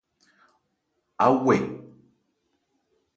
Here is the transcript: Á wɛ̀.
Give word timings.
Á 1.25 1.27
wɛ̀. 1.43 1.61